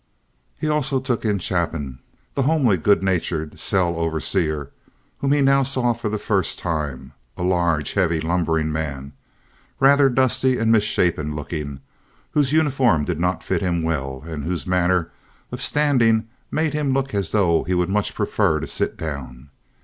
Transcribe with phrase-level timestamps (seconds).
[0.57, 1.99] He also took in Chapin,
[2.33, 4.71] the homely, good natured, cell overseer
[5.19, 9.13] whom he now saw for the first time—a large, heavy, lumbering man,
[9.79, 11.81] rather dusty and misshapen looking,
[12.31, 15.11] whose uniform did not fit him well, and whose manner
[15.51, 19.51] of standing made him look as though he would much prefer to sit down.